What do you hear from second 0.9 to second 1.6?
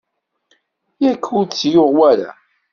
Yak ur